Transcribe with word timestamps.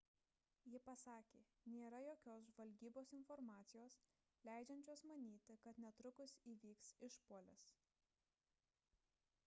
ji 0.69 0.77
pasakė 0.85 1.41
nėra 1.73 1.99
jokios 2.03 2.47
žvalgybos 2.53 3.11
informacijos 3.17 3.97
leidžiančios 4.49 5.03
manyti 5.11 5.57
kad 5.67 5.81
netrukus 5.85 6.33
įvyks 6.53 6.95
išpuolis 7.09 7.69